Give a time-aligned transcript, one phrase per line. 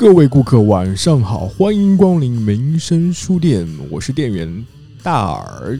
[0.00, 4.64] 各位顾客晚上好，欢迎光临民生书店，我是店员
[5.02, 5.78] 大耳。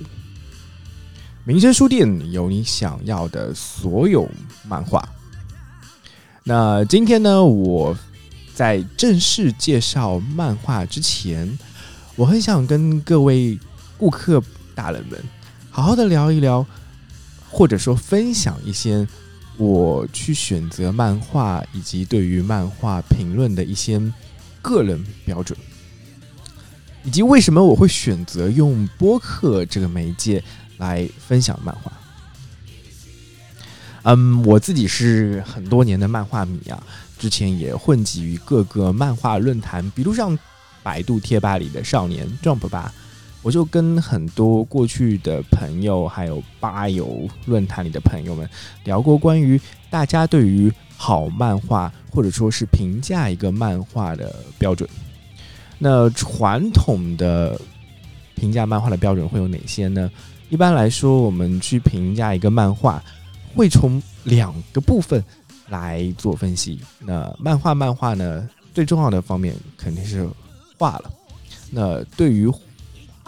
[1.43, 4.29] 民生书店有你想要的所有
[4.69, 5.09] 漫画。
[6.45, 7.96] 那今天呢，我
[8.52, 11.59] 在正式介绍漫画之前，
[12.15, 13.59] 我很想跟各位
[13.96, 14.43] 顾客
[14.74, 15.18] 大人们
[15.71, 16.66] 好好的聊一聊，
[17.48, 19.09] 或者说分享一些
[19.60, 24.01] 我去选择漫画以及对于漫画评论的一些
[24.62, 25.59] 个人标准，
[27.04, 30.43] 以及为什么我会选择用播客这个媒介
[30.79, 31.93] 来分享漫画。
[34.04, 36.82] 嗯，我自己是很多年的漫画迷啊，
[37.18, 40.38] 之前也混迹于各个漫画论坛，比如像
[40.82, 42.95] 百度贴吧里的少年 Jump 吧，
[43.43, 48.49] 我就跟很多过去的朋友，还有吧友论坛里的朋友们
[48.85, 54.88] 聊过关于大家对于好漫画或者说是评价一个漫画的标准。
[55.79, 57.61] 那传统的
[58.35, 60.11] 评价漫画的标准会有哪些呢？
[60.49, 63.02] 一般来说，我们去评价一个漫画。
[63.52, 65.21] 会从两个部分
[65.69, 66.78] 来做分析。
[67.00, 70.25] 那漫画，漫画呢，最重要的方面肯定是
[70.78, 71.11] 画了。
[71.69, 72.49] 那对于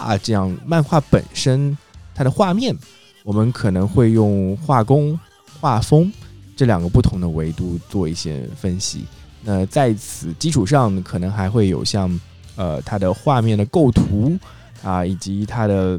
[0.03, 1.77] 啊这样漫画本身，
[2.15, 2.77] 它的画面，
[3.25, 5.19] 我们可能会用画工、
[5.61, 6.13] 画风
[6.57, 9.05] 这两个不同的维度做一些分析。
[9.43, 12.21] 那在此基础上，可能还会有像
[12.57, 14.37] 呃它的画面的构图
[14.83, 15.99] 啊，以及它的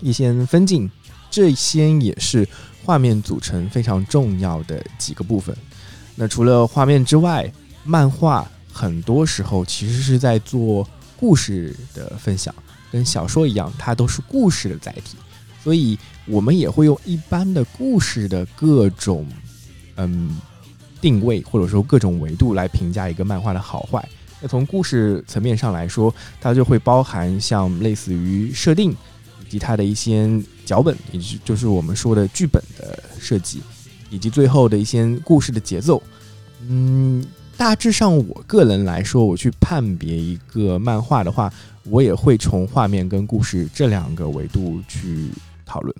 [0.00, 0.90] 一些分镜，
[1.30, 2.48] 这些也是。
[2.84, 5.56] 画面组成非常重要的几个部分。
[6.16, 7.48] 那除了画面之外，
[7.84, 10.84] 漫画很多时候其实是在做
[11.16, 12.52] 故事的分享，
[12.92, 15.16] 跟小说一样，它都是故事的载体。
[15.64, 19.26] 所以我们也会用一般的故事的各种
[19.96, 20.36] 嗯
[21.00, 24.06] 定位，或者说各种维度来评价一个漫画的好坏。
[24.40, 28.90] 那从故事层面上来说，它就会包含像类似于设定
[29.48, 29.52] 以。
[29.52, 33.60] 及它的一些脚本，以及就是我们说的剧本的设计，
[34.08, 36.02] 以及最后的一些故事的节奏。
[36.66, 37.22] 嗯，
[37.54, 41.52] 大致上我个人来说，我去判别一个漫画的话，
[41.84, 45.30] 我也会从画面跟故事这两个维度去
[45.64, 45.94] 讨论。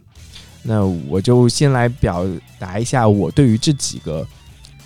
[0.62, 2.24] 那我就先来表
[2.58, 4.26] 达一下我对于这几个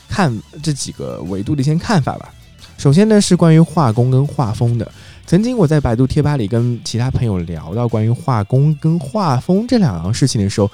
[0.09, 2.33] 看这几个维度的一些看法吧。
[2.79, 4.91] 首先呢，是关于画工跟画风的。
[5.27, 10.71] 曾经我在百度贴吧里跟其他朋友聊到关于画工跟画风这两样事情的时候，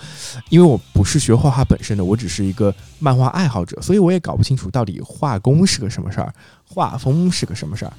[0.50, 6.34] 因为我不是学画画本身的，我只是一个漫画爱好者，所以我也搞不清楚到底画工是个什么事儿，
[6.64, 7.92] 画风是个什么事儿。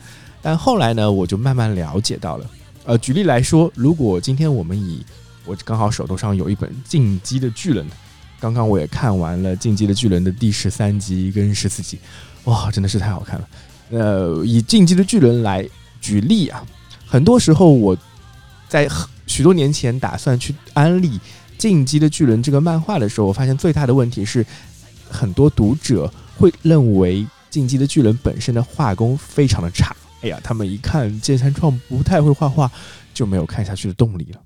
[0.43, 2.45] 但后来呢，我就慢慢了解到了。
[2.85, 5.03] 呃，举例来说，如果今天我们以
[5.45, 7.83] 我刚好手头上有一本《进击的巨人》，
[8.39, 11.97] 刚刚我也看完了《进击的巨人》的第十三集跟十四集，
[12.43, 13.49] 哇，真的是太好看了。
[13.89, 15.67] 呃，以《进击的巨人》来。
[16.03, 16.61] 举例啊，
[17.07, 17.97] 很多时候我
[18.67, 18.89] 在
[19.25, 21.11] 许多年前打算去安利
[21.57, 24.45] 《进击的巨人》这个漫画的时候，我发现最大的问题是，
[25.09, 29.95] 很多读者会认为《进击的巨人》本身的画工非常的差。
[30.23, 32.71] 哎呀，他们一看剑山创不太会画画，
[33.13, 34.41] 就没有看下去的动力了。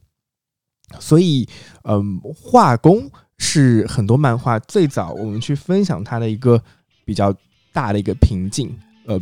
[0.99, 1.47] 所以，
[1.83, 6.61] 嗯，画工是很多漫画最早我们去分享它的一个
[7.05, 7.33] 比较
[7.71, 8.77] 大的一个瓶颈。
[9.05, 9.17] 呃。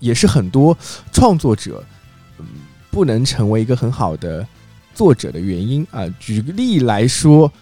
[0.00, 0.78] 也是很多
[1.12, 1.82] 创作者，
[2.38, 2.46] 嗯，
[2.88, 4.46] 不能成为一个很好的
[4.94, 6.06] 作者的原因啊。
[6.20, 7.52] 举个例来说，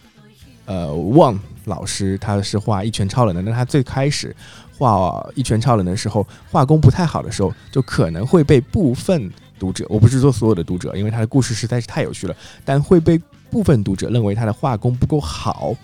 [0.66, 4.36] 呃，旺老师他是画《一拳超人》的，那他最开始
[4.76, 4.96] 画
[5.34, 12.34] 《一拳超人》的时候，画工不太好的时候，就可能会被部分读者，我不是说所有的读者，因为他的故事实在是太有趣了，
[12.64, 15.74] 但会被部分读者认为他的画工不够好，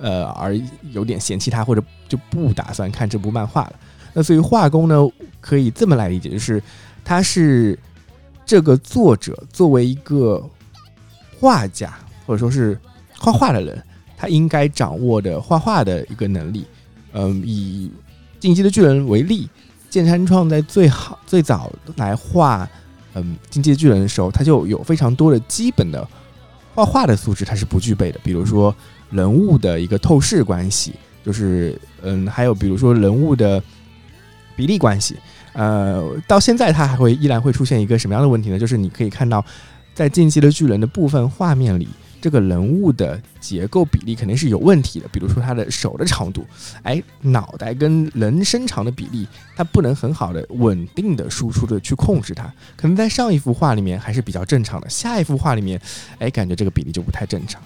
[0.00, 0.54] 呃，而
[0.92, 3.72] 有点嫌弃他，或者就不打算看这部漫画了。
[4.12, 5.08] 那所以画工呢，
[5.40, 6.62] 可以这么来理解，就是
[7.04, 7.78] 他是
[8.44, 10.42] 这个作者作为一个
[11.40, 11.94] 画家
[12.26, 12.78] 或者说是
[13.18, 13.82] 画画的人，
[14.16, 16.66] 他应该掌握的画画的一个能力。
[17.12, 17.90] 嗯，以
[18.46, 19.48] 《进击的巨人》为例，
[19.90, 22.68] 剑山创在最好最早来画
[23.14, 26.06] 嗯《进击的巨人》的时候，他就有非常多的基本的
[26.74, 28.20] 画画的素质，他是不具备的。
[28.22, 28.72] 比如说
[29.10, 30.94] 人物的一个透视关系，
[31.24, 33.62] 就是嗯，还有比如说人物的。
[34.58, 35.14] 比例关系，
[35.52, 38.58] 呃，到现在它还会依然会出现一个什么样的问题呢？
[38.58, 39.44] 就是你可以看到，
[39.94, 41.86] 在进击的巨人的部分画面里，
[42.26, 45.06] 这个人物的结构比例肯定是有问题的。
[45.12, 46.44] 比如说他的手的长度，
[46.82, 52.52] 哎，脑袋跟人身长的比例，它不能很好的稳定的输出的去控制它。
[52.74, 55.80] 可能在上一幅画里面还是比较正常的，下一幅画里面，
[56.18, 57.62] 哎，感觉这个比例就不太正常。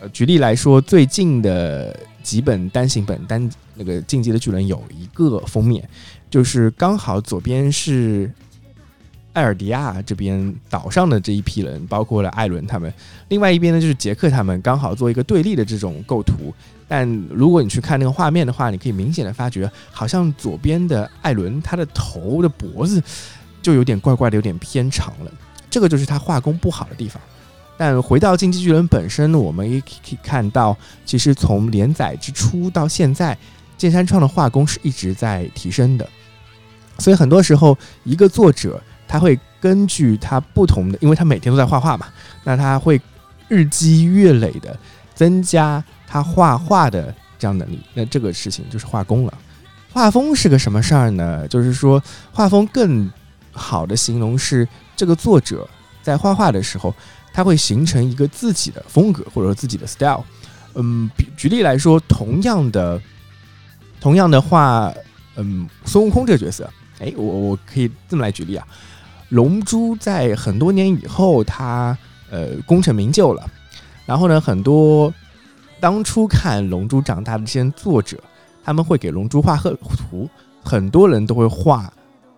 [0.00, 5.86] 呃，举例来说，最近的几本单行本单那个《进击的巨人》有一个封面，
[6.30, 8.32] 就是刚好左边是
[9.32, 12.90] 艾尔迪亚这边岛上的这一批人，包括了艾伦他们；
[13.28, 16.52] 另外一边呢就是杰克他们，刚好做一个对立的这种构图。
[16.88, 23.00] 但如果你去看那个画面的话，你可以明显的发觉，好像左边的艾伦他的头的脖子
[23.62, 25.30] 就有点怪怪的，有点偏长了。
[25.70, 27.22] 这个就是他画工不好的地方。
[27.76, 33.38] 但回到《进击巨人》本身，我们也可以看到，其实从连载之初到现在，
[33.78, 36.06] 剑山创的画工是一直在提升的。
[36.98, 42.06] 所以很多时候，一个作者他会根据他不同的，因为他每天都在画画嘛，
[42.44, 43.00] 那他会
[43.48, 44.78] 日积月累的
[45.16, 47.80] 增加他画画的这样能力。
[47.92, 49.34] 那这个事情就是画工了。
[49.92, 51.48] 画风是个什么事儿呢？
[51.48, 53.10] 就是说，画风更
[53.50, 55.68] 好的形容是这个作者
[56.02, 56.94] 在画画的时候。
[57.32, 60.24] 他会形成一个自己的风格，或者说自己的 style。
[60.74, 63.00] 嗯，比举例来说，同样的，
[64.00, 64.92] 同样的画，
[65.36, 66.68] 嗯，孙悟空这个角色，
[66.98, 68.66] 哎，我我可以这么来举例啊。
[69.30, 71.96] 龙珠在很多年以后，它
[72.30, 73.44] 呃功成名就了，
[74.06, 75.12] 然后呢，很多
[75.80, 78.16] 当初看龙珠长大的这些作者，
[78.62, 80.28] 他们会给龙珠画贺图，
[80.62, 81.90] 很多人都会画，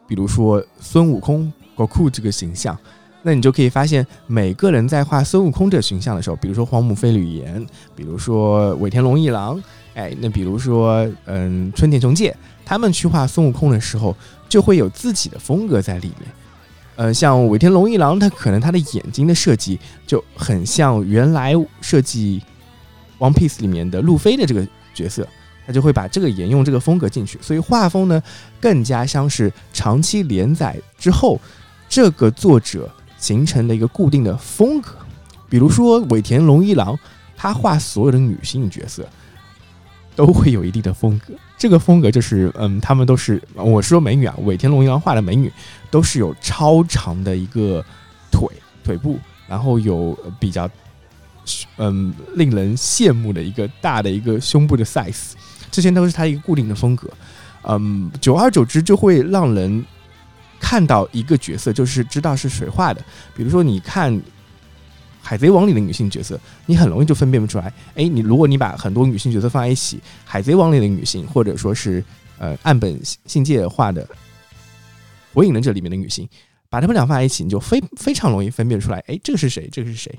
[0.06, 2.78] 比如说孙悟空 Goku 这个形象。
[3.24, 9.62] 那你就可以发现，每个人在画孙悟空这个形象的时候，比如说荒木飞吕彦，比如说尾田荣一郎，
[9.94, 14.16] 哎，那比如说嗯春田雄介，他们去画孙悟空的时候，
[14.48, 16.28] 就会有自己的风格在里面。
[17.02, 19.76] 呃，像尾田龙一郎，他可能他的眼睛的设计
[20.06, 22.40] 就很像原来设计
[23.26, 24.64] 《One Piece》里面的路飞的这个
[24.94, 25.26] 角色，
[25.66, 28.22] 他就会把这个沿用这个风格进去，所以画风呢
[28.60, 31.40] 更加像是长期连载之后
[31.88, 32.88] 这个作者。
[33.18, 34.96] 形成的一个固定的风格，
[35.48, 36.98] 比如说尾田龙一郎，
[37.36, 39.08] 他画所有的女性角色
[40.14, 41.34] 都会有一定的风格。
[41.56, 45.52] 这个风格就是，嗯，他们都是，我说美女啊，尾田龙一郎画的美女
[45.90, 47.84] 都是有超长的一个
[48.30, 48.48] 腿
[48.82, 49.18] 腿部，
[49.48, 50.68] 然后有比较，
[51.76, 55.32] 嗯，令人羡慕的一个大的一个胸部的 size，
[55.70, 57.08] 这些都是他一个固定的风格。
[57.64, 59.84] 嗯，久而久之就会让人。
[60.64, 63.04] 看到一个角色，就是知道是谁画的。
[63.34, 64.14] 比如说，你看
[65.22, 67.72] 《海贼王》里的女性角色，你很容易就分辨不出来。
[67.94, 72.04] 哎，你如果你把很多女性角色放在一起，《海贼王》里的女性，或者说是
[72.38, 74.04] 呃岸本信介画的
[75.32, 76.28] 《火影忍者》里面的女性，
[76.68, 78.98] 把他们俩放在一起，你就非非常容易分辨出来。
[79.06, 79.68] 哎，这个是谁？
[79.72, 80.12] 这个是谁？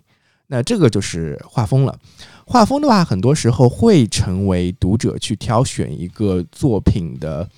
[0.48, 2.00] 那这个就是画风了。
[2.46, 7.50] 画风的话，很多时候会成为读者去挑选一个作品的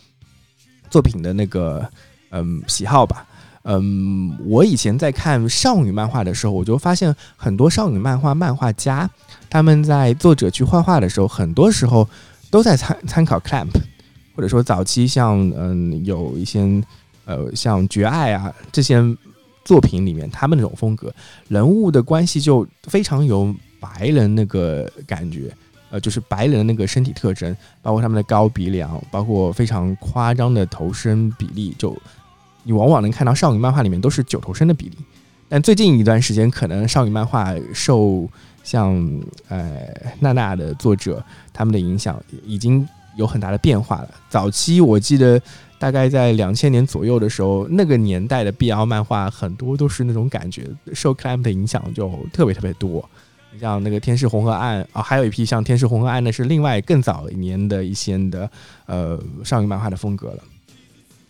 [0.90, 1.88] 作品的那个。
[2.32, 3.26] 嗯，喜好吧。
[3.68, 9.10] 嗯，我以前在看少女漫画的时候，我就发现很多少女漫画漫画家，
[9.50, 12.08] 他们在作者去画画的时候，很多时候
[12.52, 13.72] 都在参参考 Clamp，
[14.36, 16.62] 或者说早期像嗯有一些
[17.26, 19.04] 呃像绝爱啊这些
[19.64, 21.12] 作品里面，他们那种风格，
[21.48, 25.52] 人物的关系就非常有白人那个感觉。
[25.92, 31.96] 呃，就是白人的那个身体特征，包括他们的高鼻梁，包括非常夸张的头身比例，就
[32.66, 34.98] 你往往能看到少女漫画里面都是九头身的比例。
[35.48, 38.28] 但最近一段时间，可能少女漫画受
[38.64, 38.96] 像
[39.48, 39.88] 呃
[40.20, 44.10] 娜娜的作者他们的影响，已经有很大的变化了。
[44.28, 45.40] 早期我记得
[45.78, 53.08] 大概在两千年左右的时候，那个年代的 BL 漫画很多都是那种感觉，受 Clamp 的影响就特别特别多。
[53.60, 58.50] 像那个《天使红河岸》啊，还有一批像《天使红河岸》的是另外更早一年的一些的
[58.86, 60.40] 呃少女漫画的风格了。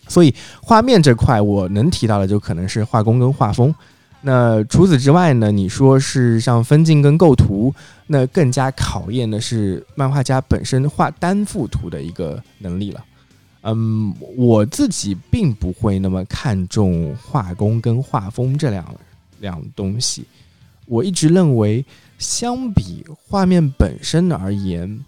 [0.08, 3.74] 所以画面这块我能提到的就可能是画工跟画风。
[4.22, 7.74] 那除此之外呢，你说是像分镜跟构图，
[8.08, 13.06] 那更加考验的是漫画家本身画单幅图的一个能力了。
[13.62, 18.86] 嗯，我自己并不会那么看重画工跟画风这两
[19.40, 20.26] 两东西。
[20.86, 21.86] 我一直认为。
[22.18, 25.04] 相比画面本身而言，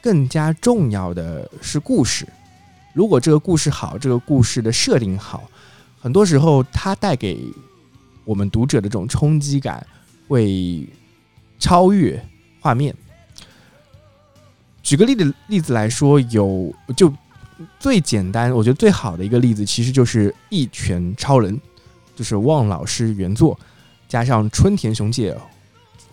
[0.00, 2.24] 更加重要的是故事。
[2.92, 5.48] 如果这个故事好，这个故事的设定好，
[6.00, 7.44] 很多时候它带给
[8.24, 9.86] 我们读者的这种冲击感
[10.28, 10.86] 会
[11.58, 12.22] 超越
[12.60, 12.94] 画面。
[14.82, 17.12] 举个例的例子来说，有就
[17.78, 21.56] 最简单，我觉得最好的一个例子，其实就是《一拳超人》，
[22.14, 23.58] 就是旺老师原作，
[24.08, 25.36] 加上春田雄介。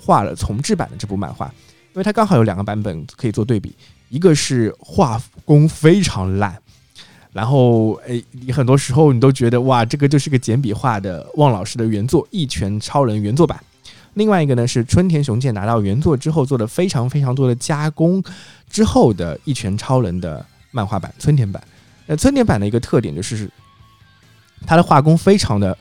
[0.01, 1.45] 画了重制版的这部漫画，
[1.93, 3.75] 因为它刚好有两个版本可以做对比，
[4.07, 6.59] 一个是画工非常烂，
[7.31, 13.61] 然后诶，你很多时候你都觉得哇，这个就是个简笔画的旺老师的原作《一拳超人》原作版，
[14.15, 18.23] 另外一个呢是春田雄介拿到原作之后做的非常非常多的加工
[18.69, 21.63] 之后的《一拳超人》的漫画版春田版。
[22.07, 23.49] 那春田版的一个特点就是
[24.65, 25.77] 它的画工非常的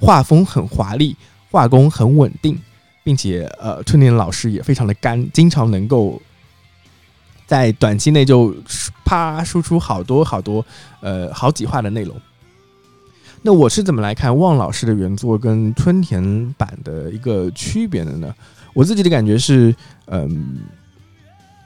[0.00, 1.14] 画风很华丽，
[1.50, 2.58] 画工很稳定，
[3.04, 6.20] 并且呃春田老师也非常的干，经常能够
[7.48, 8.54] 在短期内就
[9.04, 10.64] 啪输出好多好多
[11.00, 12.14] 呃好几话的内容。
[13.40, 18.34] 那我是怎么来看旺老师的原作跟春田版的一个区别的呢？
[18.74, 19.74] 我自己的感觉是，
[20.06, 20.58] 嗯，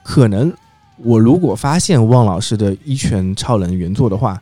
[0.03, 0.53] 可能
[0.97, 4.41] 我如果发现旺老师的一拳超人原作的话，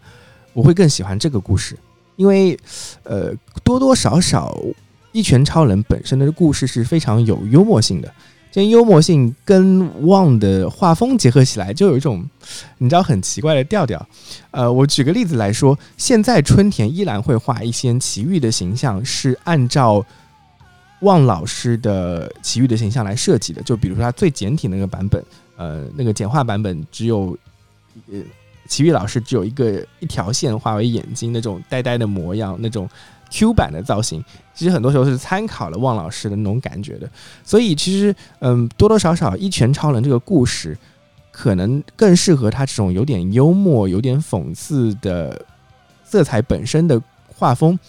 [0.54, 1.76] 我会更喜欢这个故事，
[2.18, 2.56] 因为
[3.04, 3.34] 呃
[3.64, 4.56] 多多少少
[5.12, 8.14] 一拳超人本身的故事是非常有幽默性的。
[8.52, 12.22] 这幽默性跟旺的画风结合起来，就有一种
[12.80, 14.06] 你知道很奇怪的调调。
[14.52, 20.06] 呃，我举个例子来说，现在春田依然会画一些奇遇的形象，是按照
[21.00, 23.62] 旺老师的奇遇的形象来设计的。
[23.64, 25.24] 就比如说他最简体那个版本，
[25.56, 27.38] 呃，那个简化版本只有
[28.12, 28.20] 呃
[28.68, 32.90] 奇遇老师只有一个一条线画为眼睛那种呆呆的模样，那种。
[33.32, 34.24] Q 版的造型，
[34.54, 37.10] 其实很多时候是参考了旺老师的那种感觉的，
[37.44, 40.78] 所以其实，嗯，多多少少《一拳超人》这个故事，
[41.32, 45.46] 可能更适合他这种有点幽默、有点讽刺的
[46.04, 47.80] 色彩本身的画风，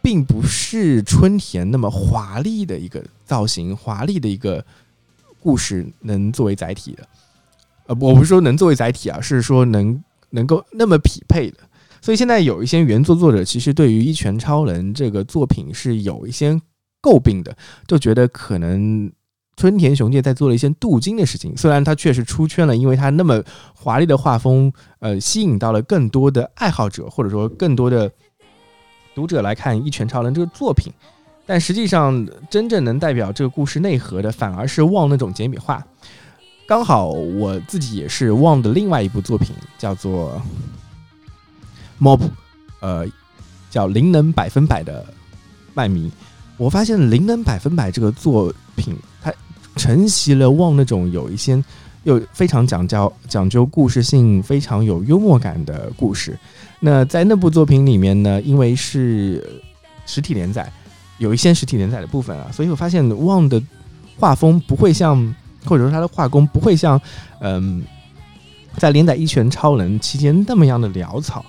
[0.00, 4.64] 并不是春田那么华丽的一个造型、华丽的一个
[5.38, 7.06] 故事能作为载体的。
[7.86, 11.58] 呃，我不是说能作为载体啊，是说能能够那么匹配的。
[12.00, 16.58] 所以现在有一些原作作者其实对于《一拳超人》这个作品是有一些
[17.02, 19.10] 诟病的，就觉得可能
[19.56, 21.56] 春田雄介在做了一些镀金的事情。
[21.56, 23.42] 虽然他确实出圈了，因为他那么
[23.74, 28.10] 华丽的画风，呃，吸引到了更多的爱好者或者说更多的
[29.14, 30.92] 读者来看《一拳超人》这个作品，
[31.44, 35.84] 但实际上真正能代表这个故事内核的，反而是忘那种简笔画。
[36.66, 40.40] 刚好我自己也是忘的另外一部作品，叫做。
[42.00, 42.20] mob，
[42.80, 43.06] 呃，
[43.70, 45.04] 叫灵能百分百的
[45.74, 46.10] 漫迷，
[46.56, 49.32] 我发现灵能百分百这个作品，它
[49.76, 51.62] 承袭了望那种有一些
[52.04, 56.38] 又非常讲究讲究故事性、非常有幽默感的故事。
[56.80, 59.60] 那在那部作品里面呢，因为是
[60.06, 60.72] 实体连载，
[61.18, 63.60] 有一些实体连载的部分啊，所以我发现望的
[64.16, 67.00] 画风不会像，或者说他的画工不会像，
[67.40, 67.84] 嗯，
[68.76, 71.44] 在连载一拳超人期间那么样的潦草。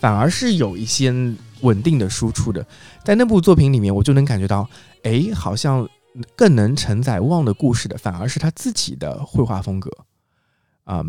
[0.00, 1.12] 反而是有一些
[1.60, 2.66] 稳定的输出的，
[3.04, 4.66] 在那部作品里面，我就能感觉到，
[5.02, 5.86] 哎，好像
[6.34, 9.90] 更能承载旺的故事的，反而是他自己的绘画风格，
[10.86, 11.04] 嗯，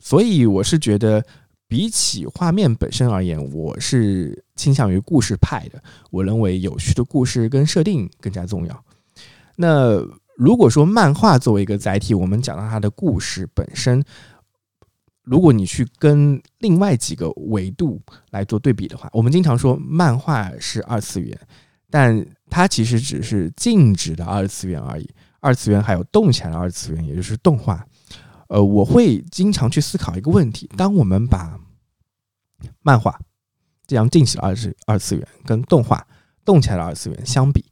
[0.00, 1.24] 所以我是觉得，
[1.68, 5.80] 比起画面本身而言，我是倾向于故事派的。
[6.10, 8.84] 我认为有趣的故事跟设定更加重要。
[9.54, 10.04] 那
[10.36, 14.04] 如果说漫画作为一个载体，我们讲到它的故事本身。
[15.22, 18.00] 如果你去跟另外几个维度
[18.30, 21.38] 来做对比的话，我们经常说漫画是二次元，
[21.88, 25.08] 但它其实只是静止的二次元而已。
[25.40, 27.86] 二次元还有动起来的二次元，也就是动画。
[28.48, 31.58] 呃，我会经常去思考一个问题：当我们把
[32.82, 33.18] 漫画
[33.86, 36.06] 这样静止的二次二次元跟动画
[36.44, 37.64] 动起来的二次元相比，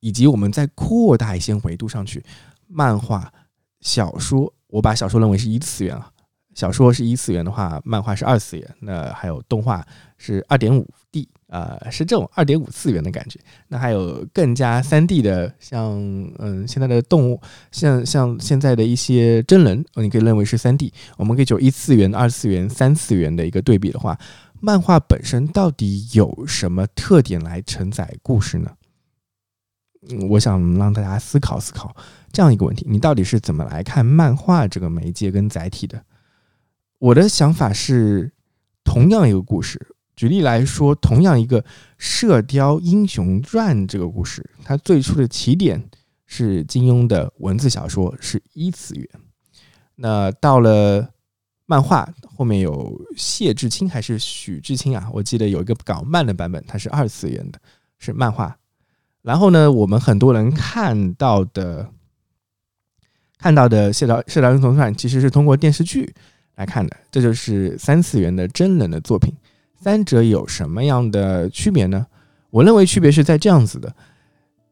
[0.00, 2.24] 以及我们再扩大一些维度上去，
[2.66, 3.32] 漫画、
[3.80, 6.12] 小说，我把小说认为是一次元啊。
[6.58, 9.86] 小说是一次元的话，漫画是二次元，那还有动画
[10.16, 13.38] 是二点五 D 啊，是这种二点五次元的感觉。
[13.68, 15.92] 那还有更加三 D 的，像
[16.40, 20.92] 嗯现在的动物，像像现在的一些真人，你可以认为是三 D。
[21.16, 24.18] 我们可以就一次元、二次元、三次元的一个对比的话，
[24.58, 28.68] 漫画本身到底有什么特点来承载故事呢？
[30.10, 31.94] 嗯，我想让大家思考思考
[32.32, 36.02] 这样一个问题：你到底是怎么来看漫画这个媒介跟载体的？
[36.98, 38.32] 我的想法是，
[38.82, 41.62] 同样一个故事，举例来说，同样一个
[41.96, 45.88] 《射雕英雄传》这个故事，它最初的起点
[46.26, 49.08] 是金庸的文字小说，是一次元。
[49.94, 51.08] 那到了
[51.66, 55.08] 漫画后面有谢志清还是许志清啊？
[55.12, 57.60] 我记得有一个搞漫的版本，它是二次元的，
[57.98, 58.58] 是漫画。
[59.22, 61.90] 然后呢，我们很多人看到的
[63.38, 66.12] 看到的《射雕射雕英雄传》，其实是通过电视剧。
[66.58, 69.32] 来看的，这就是三次元的真人的作品，
[69.80, 72.04] 三者有什么样的区别呢？
[72.50, 73.94] 我认为区别是在这样子的：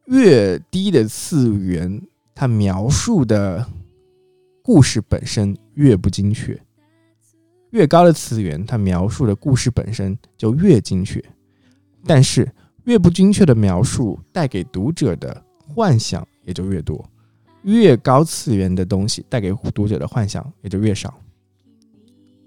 [0.06, 2.02] 越低的次元，
[2.34, 3.64] 它描述的
[4.62, 6.56] 故事本身越不精确；
[7.70, 11.22] 越高的次元，它描述的故事本身就越精确。
[12.04, 12.50] 但是
[12.82, 17.08] 越不精确的描述带给读者的幻想也就越多，
[17.62, 21.14] 越高次元的东西带给读者的幻想也就越少。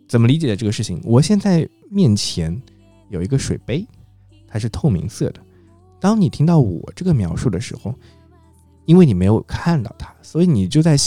[0.10, 1.00] 怎么理解的这个事情？
[1.04, 2.60] 我现在面前
[3.10, 3.88] 有一个水杯，
[4.48, 5.40] 它是透明色的。
[6.00, 7.94] 当你听到我这个描述的时候，
[8.86, 10.98] 因为你没有看到它，所以你就在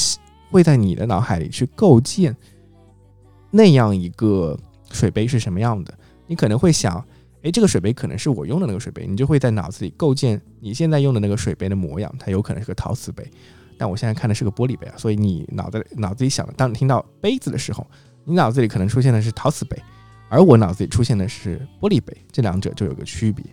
[0.53, 2.35] 会在你的脑海里去构建
[3.51, 4.57] 那样一个
[4.93, 5.93] 水杯是什么样的。
[6.27, 7.05] 你可能会想。
[7.43, 13.29] 诶，这个水杯可能是我用的那个水杯，你就会在脑子里构建你现在用的那个水杯的模样，它有可能是个陶瓷杯，
[13.77, 17.85] 但我现在看的是个玻璃杯啊，所以你脑袋脑子里想的，当你听到杯子的时候，
[18.25, 19.77] 你脑子里可能出现的是陶瓷杯，
[20.29, 23.45] 而我脑子里出现的是玻璃杯，这两者就有个区别。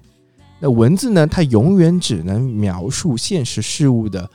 [0.60, 4.30] 那文字呢，它永远只能描述现实事物的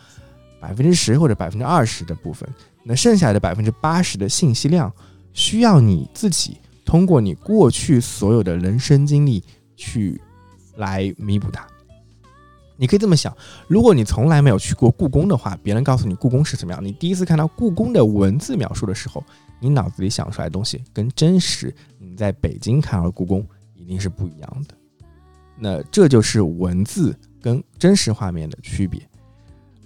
[0.61, 2.49] 百分之十或者百分之二十的部分，
[2.83, 4.93] 那剩下的百分之八十的信息量
[5.33, 6.59] 需要你自己。
[6.85, 9.43] 通过你过去所有的人生经历
[9.75, 10.21] 去
[10.77, 11.67] 来弥补它，
[12.77, 13.35] 你可以这么想：
[13.67, 19.25] 如果你从来没有去过故宫的话，别人告诉你故宫是怎么样，你第一次看到故宫的文字描述的时候，
[19.65, 24.75] 你脑子里想出来的东西跟真实你在北京看到故宫一定是不一样的。
[25.59, 29.01] 那这就是文字跟真实画面的区别。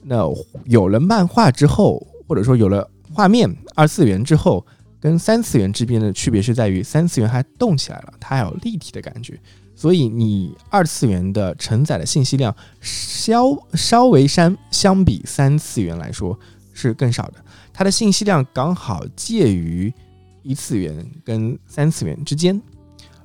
[0.02, 0.22] 那
[0.64, 4.66] 有了漫画之后，或者说有了画面二次元之后。
[5.00, 9.38] 跟三次元之间的区别是在于，三次元还动起来了，它还有立体的感觉，
[9.76, 16.36] 所以你二次元的承载的信息量稍稍微相相比三次元来说
[16.72, 17.34] 是更少的，
[17.78, 19.94] 它的信息量刚好介于
[20.42, 22.60] 一次元跟三次元之间。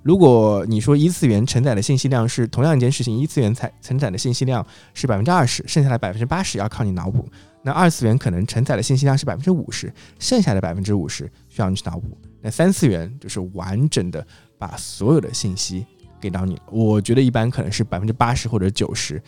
[0.04, 7.28] 如果你说一次元承载的信息量是同样一件事情，一次元才承载的信息量是百分之二十，剩下的百分之八十要靠你脑补。
[7.64, 12.16] 那二次元可能承载的信息量是百分之五十，剩下的百分之五十需要你去脑补。
[12.40, 14.24] 那三次元就是完整的
[14.60, 15.84] 把所有的信息
[16.22, 16.62] 给到你。
[16.70, 19.20] 我觉得一般可能是百分之八十或者九十，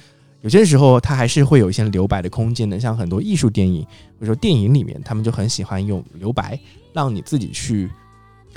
[0.45, 2.79] 有些时候它还是会有一些留白的空间的。
[2.79, 3.83] 像很多艺术电影
[4.19, 6.59] 或者说电影里面，他们就很喜欢用留白，
[6.93, 7.89] 让你自己去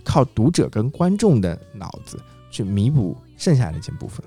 [0.05, 2.20] 靠读者跟观众的脑子
[2.51, 4.22] 去弥补剩下的一些部分。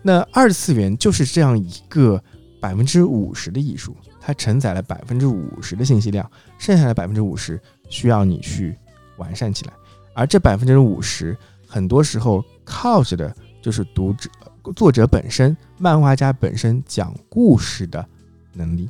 [0.00, 2.18] 那二次元就是这样一个
[2.58, 3.94] 百分之五十的艺术。
[4.18, 8.74] 它承载了百分之五十的信息量，剩下的百分之五十需要你去
[9.18, 9.74] 完善起来。
[10.14, 14.30] 而这百分之五十，很多时候靠着的就是读者、
[14.76, 18.06] 作者本身、漫画家本身讲故事的
[18.52, 18.88] 能力。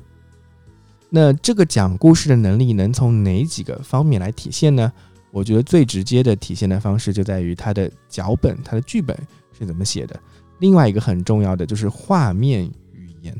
[1.09, 4.93] 那这个讲故事的能力能从哪几个方面来体现呢？
[5.31, 9.17] 我觉得最直接的体现的方式就在于它的脚本、它的剧本
[9.59, 10.19] 是怎么写的。
[10.59, 13.35] 另外一个很重要的就是画面语言。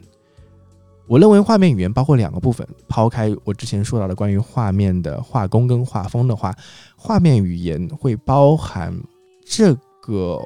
[1.07, 6.57] 我认为画面语言包括两个部分，抛开我之前说到的关于画面的画工跟画风的话，
[6.97, 8.99] 画面语言会包含
[9.45, 10.41] 这个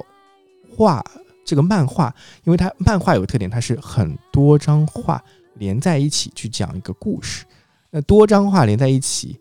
[0.69, 1.03] 画
[1.47, 5.23] 这个漫画，因为它漫画有个特点，它是很多张画
[5.55, 7.43] 连在一起去讲一个故事。
[7.89, 9.39] 那多张画连在一起，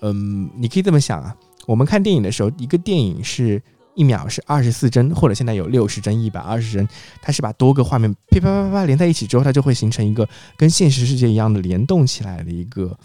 [0.00, 1.36] 嗯，你可以这么想啊，
[1.66, 3.60] 我们看电影的时候，一个电影是。
[3.96, 6.88] 一秒是二十四帧，或者现在有六十帧、一百二十帧，
[7.20, 12.96] 它是把多个画面噼啪啪啪连在一起之后，它就会形成一个跟现实世界一样的联动起来的一个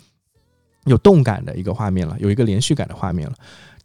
[0.86, 3.36] 有动感的一个画面了，有一个连续感的画面了。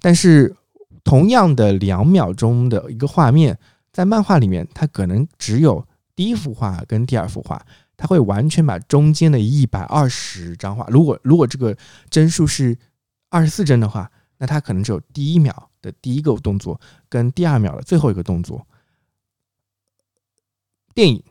[0.00, 0.54] 但是
[1.02, 3.58] 同样的两秒钟的一个画面，
[3.92, 7.61] 在漫画里面，它可能只有第一幅画跟第二幅画，
[7.96, 11.76] 它会完全把中间的一百二十张画，如果如果这个
[12.09, 12.76] 帧数是
[13.29, 15.66] 二十四帧的话，那它可能只有第一秒。
[15.83, 18.66] 的第一个动作跟第二秒的最后一个动作，
[20.92, 21.24] 电影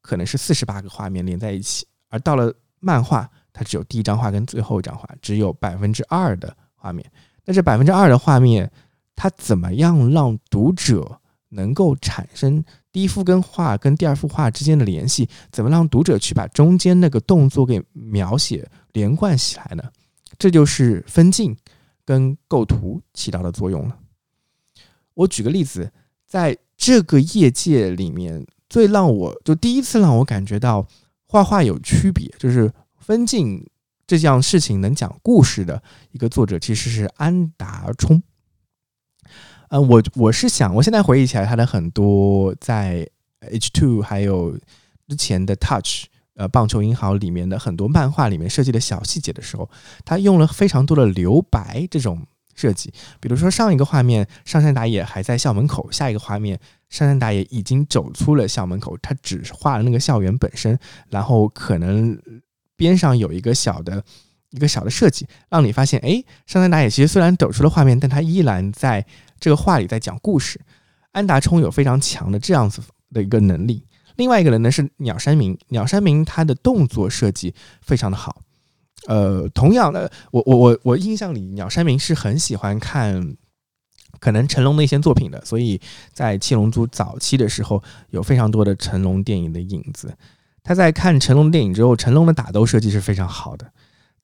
[0.00, 7.04] 可能是四十八个画面连在一起，而到了漫画，它只有第一张画跟最后一张画，只有百分之二的画面。
[7.44, 8.70] 那这百分之二的画面，
[9.16, 11.20] 它怎么样让读者
[11.56, 15.28] 能够产生第一幅跟画跟第二幅画之间的联系？
[15.50, 19.82] 怎么让读者去把中间那个动作给描写连贯起来呢？
[20.38, 21.56] 这就是分镜。
[22.08, 23.98] 跟构图起到的作用了。
[25.14, 25.90] 我举个例子，
[26.24, 30.86] 在这个业界里面，最让我就第一次让我感觉到
[31.26, 33.60] 画画有区别，就是分镜
[34.06, 38.22] 这件事情能讲故事的一个作者，其实是安达充。
[39.80, 43.08] 我我是想，我现在回忆起来，他的很多在
[43.40, 44.58] H Two 还有
[45.08, 46.06] 之前的 Touch。
[46.38, 49.70] 呃，棒球银行里面的很多漫画里面设计的小细节的时候，
[50.04, 52.92] 他用了非常多的留白这种设计。
[53.20, 56.60] 比如说上一个画面，上山打野还在校门口；下一个画面，
[56.90, 62.20] 上山打野已经走出了校门口，他只画了那个校园本身，然后可能
[62.76, 64.04] 边上有一个小的
[64.50, 69.06] 一个小的设计，让你发现，哎，上山打野其实虽然抖出了画面，但他依然在
[69.40, 70.60] 这个画里在讲故事。
[71.12, 72.82] 安达充有非常强的这样子。
[73.12, 73.84] 的一个能力。
[74.16, 78.42] 另外一个人呢是鸟山明，鸟山明他的动作设计非常的好。
[79.06, 83.36] 呃，同样的，我我我我印象里，鸟山明是很喜欢看
[84.18, 85.80] 可能成龙的一些作品的，所以
[86.12, 87.80] 在七龙珠早期的时候，
[88.10, 90.12] 有非常多的成龙电影的影子。
[90.64, 93.70] 他在看成龙电影之后，成龙的打斗设计是非常好的，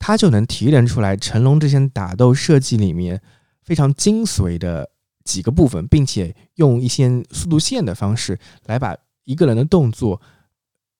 [0.04, 3.22] 他就能提炼出来成龙这些打斗设计里面
[3.62, 4.90] 非常精髓的
[5.22, 8.36] 几个部分，并且用一些速度线的方式
[8.66, 10.20] 来把一个人的动作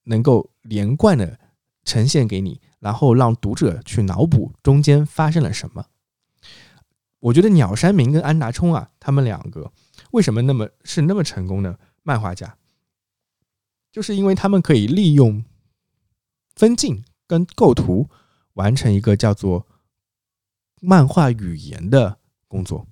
[0.05, 1.37] 能够连贯的
[1.85, 2.61] 呈现给你。
[2.79, 5.87] 然后让读者去脑补中间发生了什么。
[7.21, 9.73] 我觉得鸟山明跟安达充啊，他们两个
[10.11, 12.57] 为什么那么是那么成功的漫画家，
[13.93, 15.45] 就是因为他们可以利用
[16.57, 18.11] 分镜跟构图
[18.55, 19.67] 完成一个叫做
[20.81, 22.87] 漫画语言的工作。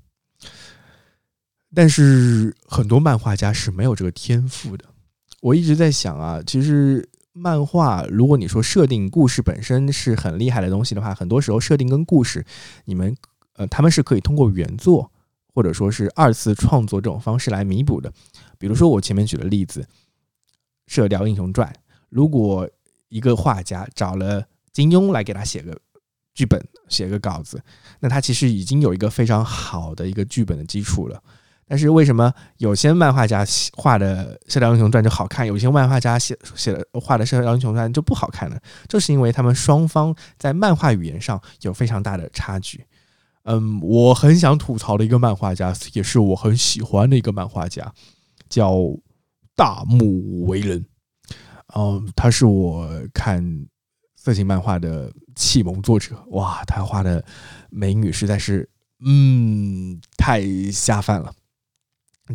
[1.75, 4.85] 但是很多漫画家是没有这个天赋的。
[5.41, 7.09] 我一直在想啊，其实。
[7.33, 12.45] 漫画，如果你说设定故事本身是很厉害的东西的话，很多时候设定跟故事，
[12.85, 13.17] 你们
[13.55, 15.11] 呃他们是可以通过原作
[15.55, 18.13] 或者说是二次创作这种方式来弥补的。
[18.59, 19.81] 比如说我前面举的例子，
[20.89, 21.73] 《射雕英雄传》，
[22.09, 22.69] 如果
[23.09, 25.77] 一个画家找了金庸来给他写个
[26.35, 27.63] 剧本、写个稿子，
[27.99, 31.23] 那他其实已经有一个非常好的一个剧本的基础了。
[31.67, 38.59] 但是为什么有些漫画家画的《射雕英雄传》就好看，有些漫画家写写的画的《射雕英雄传》就不好看呢？
[38.89, 42.85] 就是因为他们双方在漫画语言上有非常大的差距。
[43.45, 47.93] 嗯，我很想吐槽的一个漫画家，也是我很喜欢的一个漫画家，
[48.49, 48.75] 叫
[49.55, 50.85] 大木为人。
[51.77, 53.41] 嗯，他是我看
[54.23, 56.15] 色情漫画的启蒙作者。
[56.33, 57.25] 哇，他画的
[57.71, 58.69] 美女实在是，
[59.03, 61.33] 嗯，太下饭了。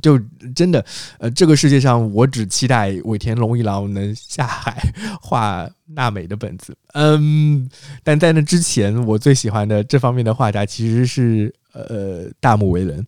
[0.01, 0.19] 就
[0.55, 0.83] 真的，
[1.19, 6.75] 呃，这个世界上，我只期待尾田龙一郎能下海画娜美的本子。
[6.93, 7.69] 嗯，
[8.03, 13.05] 但在那之前，我最喜欢的这方面的画家其实是呃大木为人。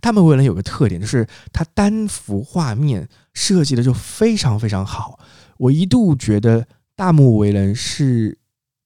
[0.00, 5.18] 大木为人有个特点，就是他单幅画面设计的就非常非常好。
[5.58, 6.66] 我一度觉得
[7.00, 8.36] 大木为人是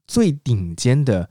[0.07, 1.29] 最顶尖的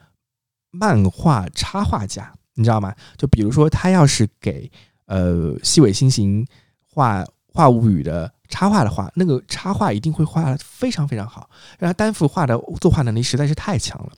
[0.69, 2.93] 漫画插画家，你知道吗？
[3.15, 4.69] 就比如说他要是给
[5.05, 6.45] 呃，细尾星行
[6.85, 14.11] 画画物语的插画的话，那个插画一定会画的非常非常好，让他单幅画的作画能力实在是太强了。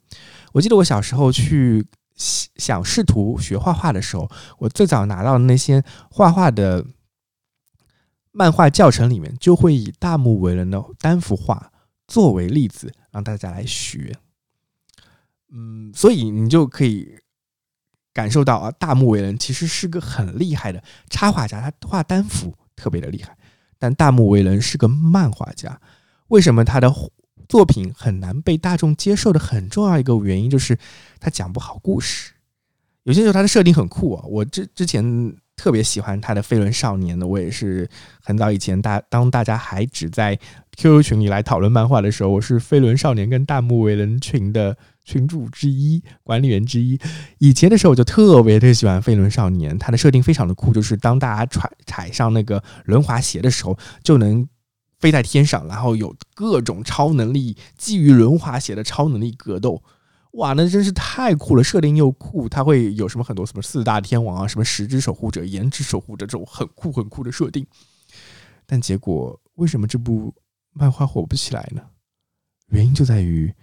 [0.51, 6.84] 我记得我小时候去想试图学画画的时候，我最早拿到的那些画画的
[8.32, 11.71] 漫画教程里面，就会以大木为人的单幅画
[12.08, 14.18] 作为例子，让大家来学。
[15.52, 17.18] 嗯，所以你就可以。
[18.15, 23.38] 感受到啊，大木为人其实是个很厉害的插画家，他画单幅特别的厉害。
[23.78, 25.82] 但大木为人是个漫画家，
[26.30, 26.89] 为什么他的
[27.50, 30.80] 作品很难被大众接受的很重要一个原因就是
[31.20, 32.32] 他讲不好故事。
[33.04, 37.89] 有些时候他的设定很酷啊，我之之前特别喜欢他的飞轮少年的，我也是
[38.22, 40.38] 很早以前大当大家还只在
[40.78, 44.78] QQ 群里来讨论漫画的时候，我是飞轮少年跟大木为人群的。
[45.08, 47.00] 群主之一，管理员之一。
[47.38, 54.50] 以前的时候，我就特别特别喜欢飞轮少年，他的设定非常的酷，就是当大家踩踩上那个轮滑鞋的时候，就能
[55.00, 59.84] 飞在天上，然后有各种超能力，基于轮滑鞋的超能力格斗。
[60.36, 61.63] 哇，那真是太酷了！
[61.63, 67.65] 设定又酷，他会有什么很多什么四大天王啊，什么十之守护者、颜值守护者这种很酷很酷的设定。
[68.65, 70.34] 但结果为什么这部
[70.74, 71.82] 漫画火不起来呢？
[72.67, 73.54] 原因就在于。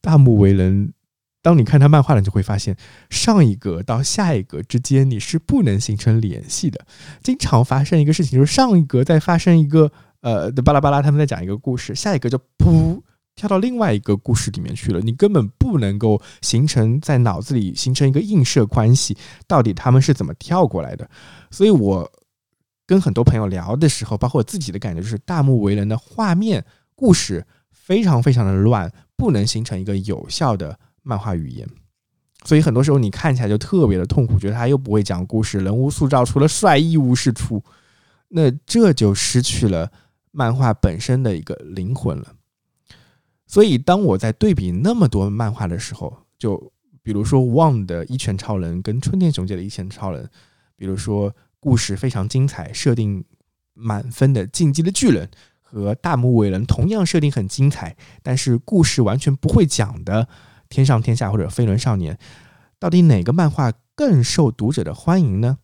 [0.00, 0.92] 大木为人，
[1.40, 2.76] 当你看他漫画了，你就会发现
[3.08, 6.86] 上一格到下一格之间你是不能形成联系的。
[7.22, 9.90] 经常发生一个事情，就是上一格在发生一个
[10.20, 12.93] 呃的巴拉巴拉，他们在讲一个故事，下一个就噗
[13.36, 19.16] 跳到另外一个故事里面去了，你根本不能够形成在脑子里形成一个映射关系，
[19.46, 21.08] 到底他们是怎么跳过来的？
[21.50, 22.10] 所以我
[22.86, 28.92] 跟很多朋友聊的时候，包括我自己的感觉，就是大木为人的画面故事非常非常的乱。
[29.16, 31.66] 不能形成一个有效的漫画语言，
[32.44, 37.62] 所以很多时候你看起来就特别的痛苦，觉得他又不会讲故事，人物塑造除了帅一无是处，
[38.28, 39.90] 那这就失去了
[40.32, 42.26] 漫画本身的一个灵魂了。
[43.54, 46.72] 所以当我在对比那么多漫画的时候，就
[47.04, 50.28] 比如说《旺》的一拳超人跟春天雄介的一拳超人，
[50.74, 53.24] 比如说故事非常精彩，设定
[53.72, 55.30] 满分的进击的巨人。
[55.62, 60.24] 和大木伟人同样设定很精彩，但是故事完全不会讲的
[60.68, 62.14] 《天上天下》或者《飞轮少年》，
[62.80, 65.58] 到底哪个漫画更受读者的欢迎呢？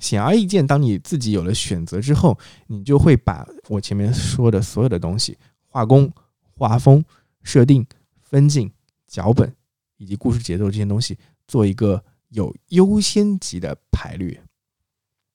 [0.00, 6.12] 显而易见，当你自己有了选择之后，你就会把我前面说的所有的东西，画工、
[6.56, 7.04] 画风、
[7.42, 7.86] 设定、
[8.20, 8.72] 分镜、
[9.06, 9.54] 脚本
[9.96, 14.42] 以及故事节奏这些东西，做一个有优先级的排列，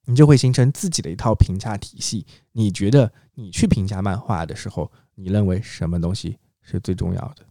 [0.06, 2.26] 你就会形成自己的一套评价体系。
[2.54, 7.46] 你觉得你去评价漫画的时候，你认为什么东西是最重要的？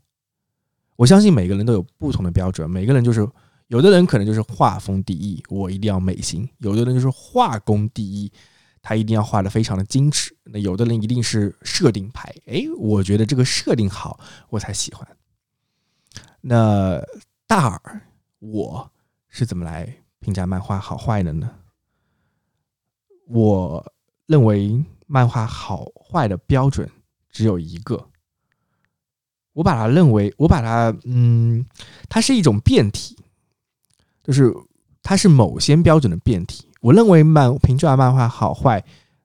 [0.97, 3.29] 我相信每个人都有不同的标准，每个人就是。
[3.69, 8.33] 有的人可能就是画风第一，我一定要美型；有的人就是画工第一，
[8.83, 10.37] 他一定要画的非常的矜持。
[10.45, 15.07] 那有的人一定是设定派，哎，我觉得这个设定好，我才喜欢。
[16.41, 17.01] 那
[17.47, 18.03] 大耳，
[18.39, 18.91] 我
[19.29, 21.51] 是怎么来评价漫画好坏的呢？
[23.27, 23.93] 我
[24.27, 26.91] 认为漫画好坏的标准
[27.31, 28.09] 只有一个，
[29.53, 31.67] 我把它认为，我把它，嗯，
[32.09, 33.17] 它是一种变体。
[34.23, 34.53] 就是
[35.03, 36.68] 它是某些标准的变体。
[36.81, 38.85] 我认为漫评价漫画好坏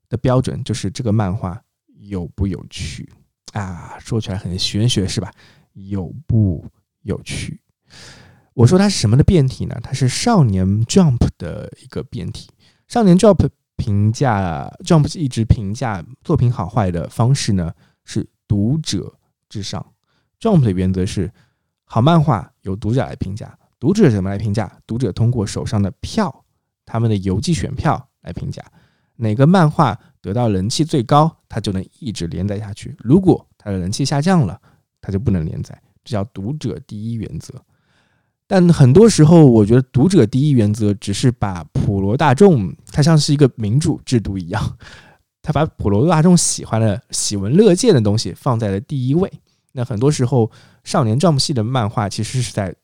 [0.10, 1.62] 的标准就是这个漫画
[2.00, 3.12] 有不有趣
[3.54, 3.98] 啊？
[4.00, 5.32] 说起来很玄学是吧？
[5.74, 6.66] 有不
[7.02, 7.60] 有趣？
[8.54, 9.76] 我说它是什么的变体呢？
[9.84, 12.50] 它是少年 Jump 的一个变体。
[12.88, 17.74] 少年 Jump 评价 Jump 一直评价作品好坏的方式呢
[18.06, 19.16] 是读者
[19.50, 19.86] 至上。
[20.40, 21.32] Jump 的原则是
[21.86, 23.58] 好漫画由读者来评价。
[23.80, 24.80] 读者怎么来评价？
[24.86, 26.43] 读者通过手上的票，
[26.86, 28.64] 他们的邮寄选票来评价
[29.16, 32.96] 哪个漫画得到人气最高，它就能一直连载下去。
[33.00, 34.60] 如果它的人气下降了，
[35.02, 35.80] 它就不能连载。
[36.04, 37.54] 这叫读者第一原则。
[38.48, 44.78] 但很多时候，我觉得读者第一原则只是把普罗大众，它像是一个民主制度一样，
[45.42, 49.32] 他把普罗大众喜欢的、喜闻乐见的东西放在了第一位。
[49.74, 50.52] 那很多时候，
[50.84, 52.76] 少年 Jump 系的漫画其实是在。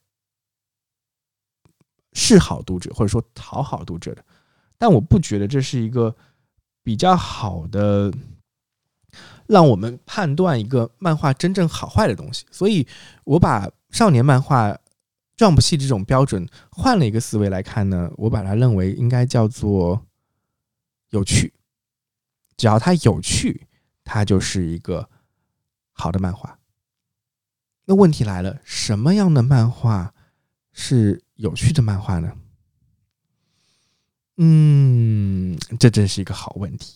[2.13, 4.23] 是好读者，或者说讨好读者的，
[4.77, 6.15] 但我不觉得这是一个
[6.83, 8.11] 比较好的
[9.47, 12.45] 让我们判断一个漫画真正好坏的东西。
[12.51, 12.87] 所以，
[13.23, 14.77] 我把少年漫画
[15.37, 20.05] Jump 系这种标准换了一个思维来看呢，我把它认为应该叫做
[21.09, 21.53] 有趣。
[22.57, 23.67] 只要它有趣，
[24.03, 25.09] 它就是一个
[25.93, 26.59] 好的漫画。
[27.85, 30.13] 那问题来了，什么样的漫画
[30.81, 31.21] 是？
[31.35, 32.37] 有趣的漫画呢？
[34.35, 36.95] 嗯，这真是一个好问题。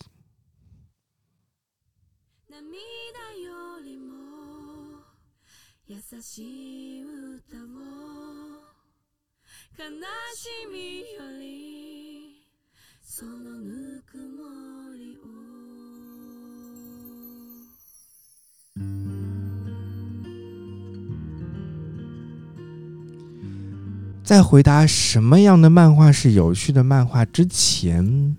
[24.23, 28.35] 在回答什么样的漫画是有趣的漫画之前，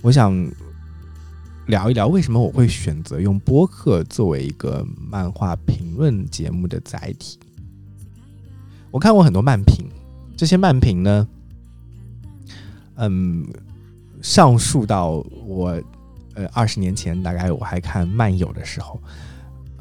[0.00, 0.34] 我想
[1.66, 7.38] 聊一聊为什么我会选择用播客作为一个漫画评论节目的载体。
[8.90, 9.86] 我看过很多漫评，
[10.38, 11.28] 这些漫评呢，
[12.94, 13.46] 嗯，
[14.22, 15.78] 上述到我
[16.32, 18.98] 呃二十年前，大概我还看漫友的时候，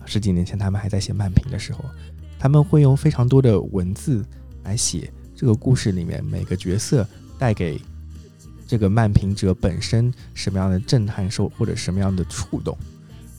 [0.06, 1.86] 十几年前他们还在写漫评的时候，
[2.38, 4.26] 他们会用非常多的文字。
[4.64, 7.80] 来写这个故事里面每个角色带给
[8.68, 12.78] 这个漫评者本身什么样的震撼受或者什么样的触动，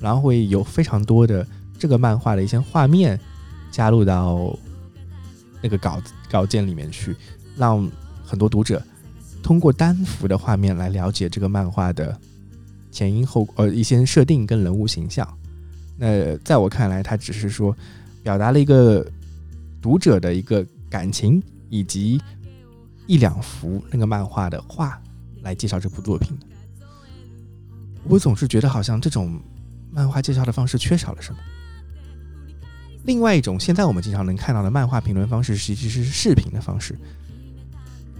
[0.01, 1.47] 然后会有非常多的
[1.79, 3.21] 这个漫画的一些画面
[3.71, 4.59] 加入到
[5.63, 7.15] 那个稿稿件里面去，
[7.57, 7.89] 让
[8.25, 8.83] 很多读者
[9.43, 12.19] 通过单幅的画面来了解这个漫画的
[12.91, 15.29] 前因后呃一些设定跟人物形象。
[15.97, 17.77] 那在我看来，他只是说
[18.23, 19.07] 表达了一个
[19.83, 20.67] 读者的一个。
[20.91, 22.21] 感情以及
[23.07, 25.01] 一两幅那个漫画的画
[25.43, 26.47] 来介绍这部作品的，
[28.05, 29.41] 我总是觉得好像这种
[29.93, 31.39] 漫画介绍的方式缺少了什么。
[33.05, 36.95] 另外一种现在我们经常能看到的漫画评论方式，其实是视频的方式。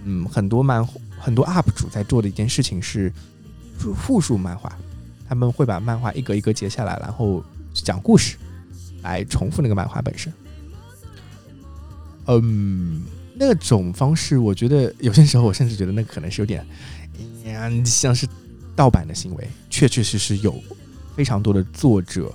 [0.05, 0.87] 嗯，很多漫
[1.19, 3.13] 很多 UP 主在做的一件事情是
[3.95, 4.75] 复述漫画，
[5.29, 8.39] 他们会把漫画一格一格截下来，然后讲故事
[9.03, 10.33] 来重复那个漫画本身。
[12.27, 13.03] 嗯，
[13.35, 16.65] 那种方式，我觉得有些时候，我甚至觉得那可能是有点，
[17.45, 18.27] 呀，像是
[18.77, 19.49] 盗版的行为。
[19.69, 20.55] 确确实实有
[21.17, 22.33] 非常多的作者，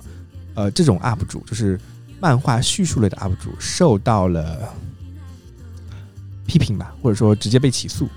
[0.54, 1.80] 呃，这种 UP 主，就是
[2.20, 4.74] 漫画叙述类的 UP 主，受到了
[6.46, 8.08] 批评吧，或者说直接被起诉。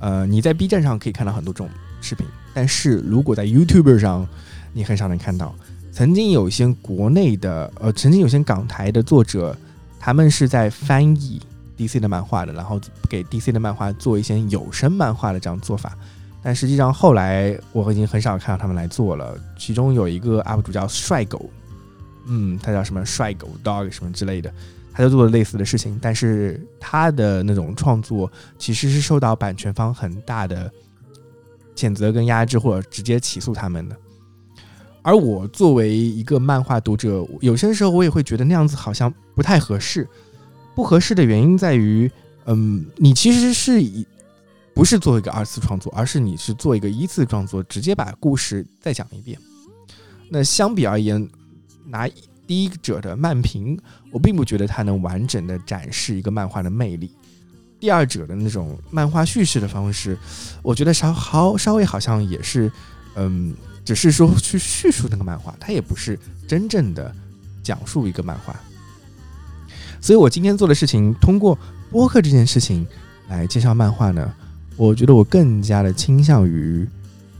[0.00, 4.28] 呃，你在 B 站上可以看到很多这种视频，但是如果在 YouTube 上，
[4.72, 5.54] 你很少能看到。
[5.92, 9.56] 曾经有一些国内的，呃，曾经有些港台的作者。
[10.04, 11.40] 他们是在翻译
[11.78, 15.96] DC 的漫画的，然后给 DC 的漫画做一些有声漫画的这样做法。
[16.42, 19.38] 但实际上后来我已经很少看到他们来做了。
[19.56, 21.48] 其中有一个 UP 主叫帅狗，
[22.26, 24.52] 嗯，他叫什么帅狗 dog 什么之类的，
[24.92, 25.96] 他就做了类似的事情。
[26.02, 30.68] 但是他的那种创作其实是受到版权方很大的
[31.76, 33.96] 谴责跟压制，或者直接起诉他们的。
[35.02, 40.08] 而我作为一个漫画读者，有些时候我也会觉得那样子好像不太合适。
[40.74, 42.10] 不合适的原因在于，
[42.46, 44.06] 嗯，你其实是以
[44.74, 49.38] 不是做一个二次创作，而是你是做一个一次创作，直接把故事再讲一遍。
[50.30, 51.28] 那相比而言，
[51.86, 52.08] 拿
[52.46, 53.78] 第一者的漫评，
[54.10, 57.10] 我并不觉得它能完整的展示一个漫画的魅力。
[57.78, 60.16] 第二者的那种漫画叙事的方式，
[60.62, 62.70] 我觉得稍好稍微好像也是，
[63.16, 63.52] 嗯。
[63.84, 67.14] 只是说去叙述那个漫画，它也不是真正的
[67.62, 68.54] 讲述一个漫画。
[70.00, 71.58] 所以我今天做的事情，通过
[71.90, 72.86] 播客这件事情
[73.28, 74.34] 来介绍漫画呢，
[74.76, 76.88] 我觉得我更加的倾向于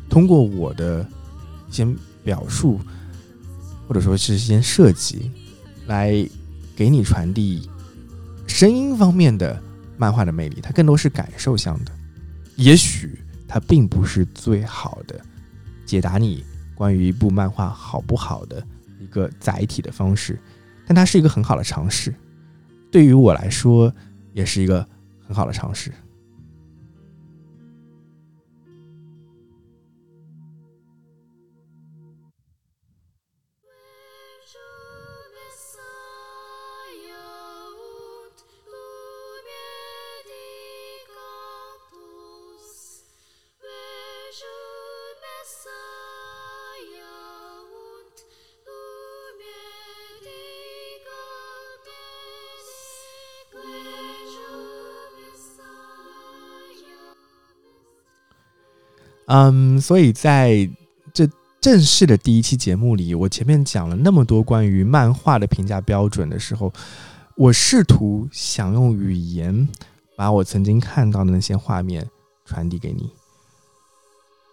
[0.09, 1.07] 通过我的
[1.69, 1.87] 一些
[2.23, 2.81] 表述，
[3.89, 5.31] 或者说是一些设计，
[5.87, 6.25] 来
[6.77, 7.69] 给你传递
[8.47, 9.61] 声音方面的
[9.97, 10.61] 漫画的魅力。
[10.61, 11.93] 它更多是感受向的，
[12.57, 15.21] 也许它并不是最好的。
[15.93, 16.43] 解答你
[16.75, 18.67] 关于一部漫画好不好的
[18.99, 20.41] 一个载体的方式，
[20.87, 22.15] 但它是一个很好的尝试，
[22.91, 23.95] 对于我来说
[24.33, 24.89] 也是一个
[25.21, 25.93] 很好的尝试。
[59.35, 60.69] 嗯，所以在
[61.15, 61.27] 这
[61.59, 66.71] 正式的第一期节目里，我前面讲了那么多关于漫画的评价标准的时候，
[67.35, 69.67] 我试图想用语言
[70.17, 72.07] 把我曾经看到的那些画面
[72.45, 73.11] 传递给你。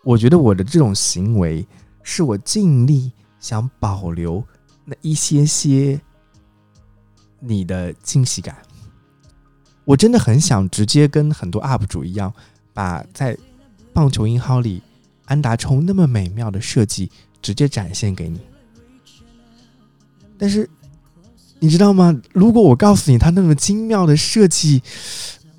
[0.05, 1.67] 我觉得我的这种行为
[2.01, 4.41] 是我尽力想保留
[4.85, 5.99] 那一些些
[7.41, 8.55] 你的惊喜感。
[9.83, 12.33] 我真的很想直接跟很多 UP 主一样，
[12.73, 13.37] 把在。
[13.99, 14.81] 棒球英豪里，
[15.25, 18.39] 安达充那么美妙的设计直接展现给你，
[20.37, 20.69] 但是
[21.59, 22.17] 你知道吗？
[22.31, 24.81] 如果我告诉你他那么精妙的设计，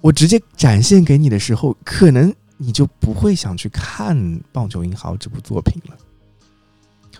[0.00, 4.16] 我直接展现给你的时候，可能你就不会想去看
[4.53, 5.94] 《棒球英豪》这部作品了。《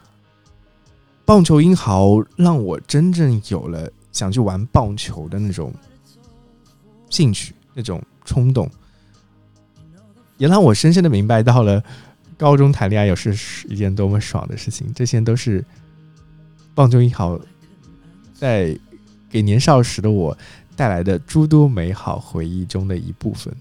[1.27, 5.71] 棒球英豪》让我真正有了想去玩棒球的那种
[7.11, 8.67] 兴趣、那种冲动。
[10.41, 11.85] 也让我深深的明白到了，
[12.39, 13.37] 高中谈恋爱又是
[13.69, 14.91] 一件多么爽的事情。
[14.95, 15.63] 这些都是
[16.75, 17.39] 棒球一好
[18.33, 18.75] 在
[19.29, 20.35] 给年少时的我
[20.75, 23.55] 带来的诸多美好回忆中的一部分。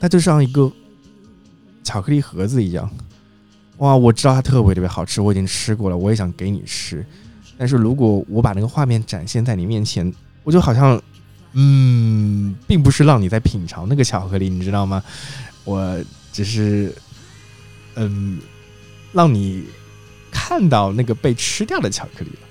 [0.00, 0.68] 它就像一个
[1.84, 2.90] 巧克力盒子一样，
[3.76, 3.96] 哇！
[3.96, 7.06] 我知道它特别特别好吃，我已经吃过了，我也想给你吃。
[7.56, 11.00] 但是如果我把那个画面展现在你面前，我就好像。
[11.52, 15.02] 嗯，并不是让你在品尝那个巧克力，你知道吗？
[15.64, 16.00] 我
[16.32, 16.94] 只是，
[17.96, 18.38] 嗯，
[19.12, 19.64] 让你
[20.30, 22.46] 看到那个被吃掉的巧克力了。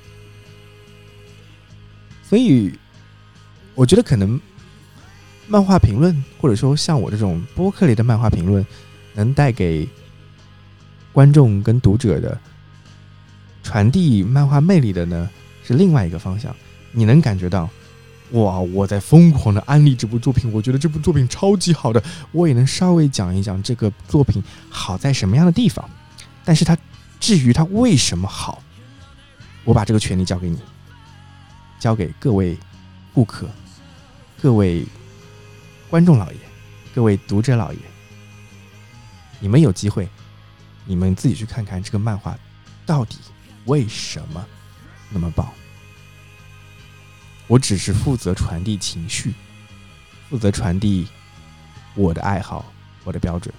[2.23, 2.73] 所以，
[3.73, 4.39] 我觉得可能
[5.47, 8.65] 漫画评论，或者说像我这种播客里的漫画评论，
[9.13, 9.87] 能带给
[11.13, 12.37] 观众跟读者的
[13.63, 15.29] 传递漫画魅力的呢，
[15.63, 16.53] 是另外一个方向。
[16.91, 17.69] 你能感觉到。
[18.31, 18.59] 哇！
[18.59, 22.03] 我在疯狂的安利这部作品，我觉得这部作品超级好的。
[22.31, 25.89] 我也能稍微讲一讲这个作品好在什么样的地方，
[26.45, 26.77] 但是它
[27.19, 28.61] 至于它为什么好，
[29.63, 30.59] 我把这个权利交给你，
[31.79, 32.57] 交给各位
[33.13, 33.49] 顾客、
[34.41, 34.85] 各位
[35.89, 36.37] 观众老爷、
[36.93, 37.79] 各位读者老爷，
[39.39, 40.07] 你们有机会，
[40.85, 42.37] 你们自己去看看这个漫画
[42.85, 43.17] 到底
[43.65, 44.45] 为什么
[45.09, 45.49] 那么棒。
[47.49, 49.33] 我只是负责传递情绪，
[50.29, 51.07] 负责传递
[51.95, 52.63] 我的爱好，
[53.03, 53.51] 我的标准。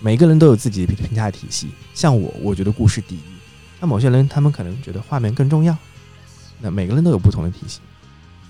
[0.00, 1.70] 每个人都有自己的评价体系。
[1.94, 3.20] 像我，我觉得故事第一。
[3.78, 5.76] 那某些人，他们可能觉得画面更重要。
[6.60, 7.78] 那每个人都有不同的体系。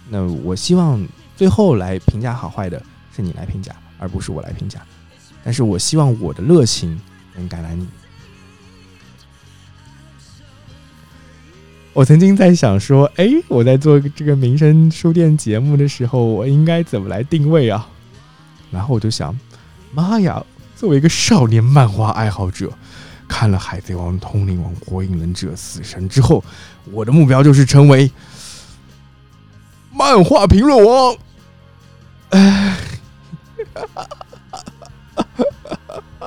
[0.08, 1.06] 那我希望
[1.36, 2.82] 最后来评价好坏的
[3.14, 4.80] 是你来评价，而不是我来评价。
[5.44, 6.98] 但是我希望我的热情
[7.34, 7.86] 能感染你。
[11.94, 17.88] 我曾经在想说，哎，我在做这个民生书店节目的时候，我应该怎么来定位啊？
[18.70, 19.36] 然后我就想，
[19.92, 20.44] 妈呀，
[20.76, 22.72] 作为一个少年漫画爱好者，
[23.26, 26.44] 看了《海贼王》《通灵王》《火影忍者》《死神》之后，
[26.92, 28.10] 我的目标就是成为
[29.92, 31.16] 漫画评论王。
[32.30, 32.76] 哎。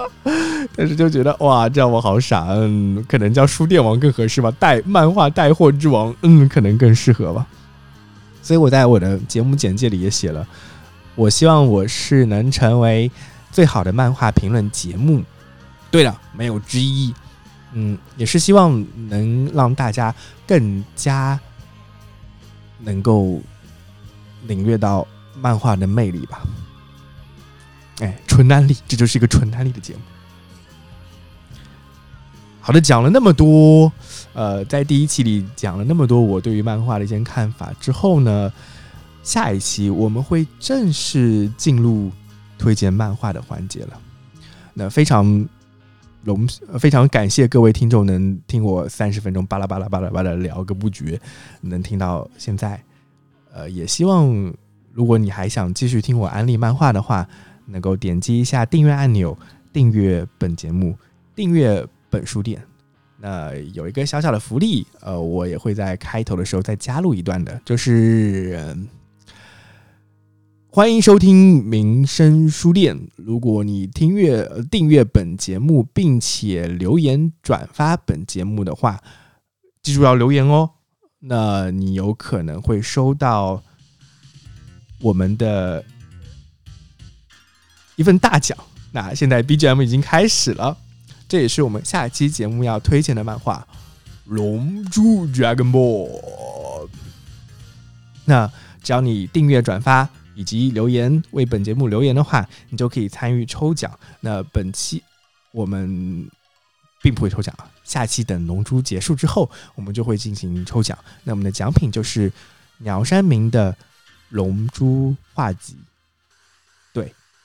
[0.76, 7.46] 但是就觉得哇，这样我好傻，嗯，可能叫书店王更合适吧，带漫画带货之王，嗯，可能更适合吧。
[8.42, 10.48] 所以我在我的节目简介里也写了，
[11.16, 13.10] 我希望我是能成为
[13.52, 15.24] 最好的漫画评论节目。
[15.90, 17.14] 对了，没有之一，
[17.74, 20.14] 嗯，也是希望能让大家
[20.48, 21.40] 更加
[22.80, 23.42] 能够
[24.48, 25.06] 领略到
[25.40, 26.42] 漫画的魅力吧。
[28.42, 30.00] 纯安利，这就是一个纯安利的节目。
[32.60, 33.92] 好的，讲了那么多，
[34.34, 38.52] 呃，在第一期里讲了那么多我对于漫画的一些看法之后呢，
[39.22, 42.12] 下一期我们会正式进入
[42.58, 44.00] 推荐漫画的环节了。
[44.74, 45.48] 那非常
[46.24, 46.48] 荣，
[46.80, 51.22] 非常感谢各位听众能听我三十分钟巴拉巴拉巴拉巴拉聊个不绝，
[51.62, 52.82] 能听到现在。
[53.54, 54.52] 呃，也希望
[54.94, 57.28] 如果你还想继续听我安利漫画的话。
[57.72, 59.38] 能够点击一下订阅按钮，
[59.72, 60.96] 订阅本节目，
[61.34, 62.62] 订阅本书店。
[63.18, 68.76] 那有一个小小的福利，呃，我也会在开头的时候再加入一段的，就是
[70.70, 73.00] 欢迎收听民生书店。
[73.16, 79.00] 如果你听阅订阅本节目，并且留言转发本节目的话，
[79.84, 80.72] 记住要留言哦。
[81.20, 83.62] 那你有可能会收到
[85.00, 85.86] 我们的。
[88.02, 88.58] 一份大奖。
[88.92, 90.76] 那现在 BGM 已经开始了，
[91.30, 93.66] 这也是我们下期节目要推荐的漫画
[94.26, 96.10] 《龙珠 Dragon Ball》。
[98.26, 98.52] 那
[98.84, 103.98] 只要你订阅、转发以及留言为本节目留言的话，你就可以参与抽奖。
[104.20, 105.02] 那本期
[105.52, 106.28] 我们
[107.02, 110.98] 并不会抽奖啊，下期等《龙珠》结束之后，我们就会进行抽奖。
[111.24, 112.32] 那我们的奖品就是
[112.80, 113.72] 鸟山明的
[114.30, 115.76] 《龙珠》画集。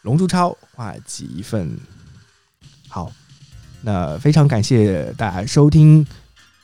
[0.07, 1.77] 龙珠超画集一份，
[2.89, 3.11] 好，
[3.83, 6.07] 那非常感谢大家收听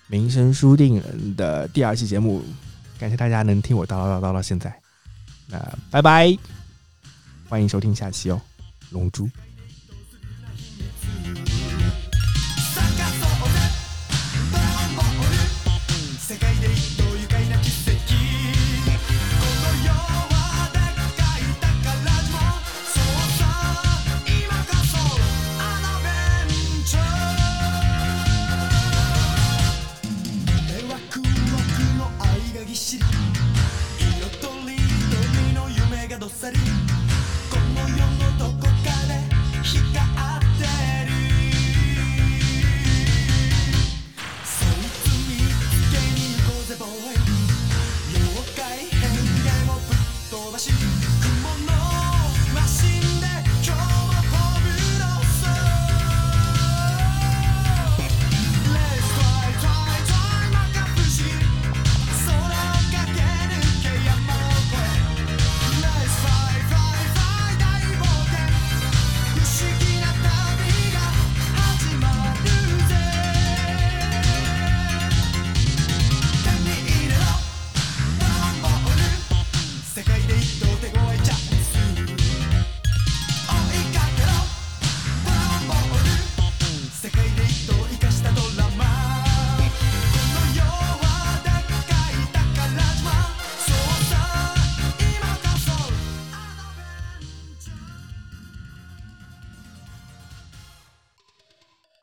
[0.07, 1.03] 民生书店
[1.35, 2.41] 的第二期节目，
[3.01, 4.73] 感谢大家能听我叨叨叨叨到现在，
[5.49, 5.59] 那
[5.91, 6.39] 拜拜，
[7.49, 8.41] 欢迎收听下期哦，
[8.91, 9.29] 龙珠。